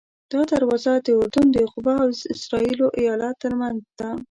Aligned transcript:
دا 0.31 0.41
دروازه 0.51 0.93
د 1.05 1.07
اردن 1.19 1.47
د 1.51 1.55
عقبه 1.65 1.93
او 2.03 2.09
اسرائیلو 2.35 2.87
ایلات 2.99 3.35
ترمنځ 3.43 3.79
ده. 3.99 4.09